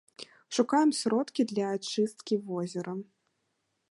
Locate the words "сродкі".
1.01-1.41